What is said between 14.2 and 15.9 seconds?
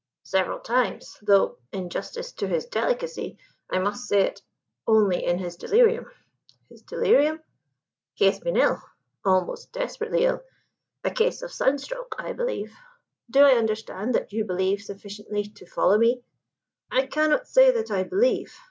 you believe sufficiently to